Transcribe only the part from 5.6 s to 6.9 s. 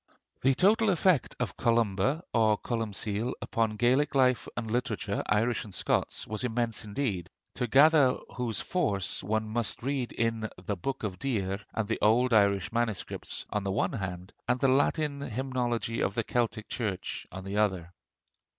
and Scots, was immense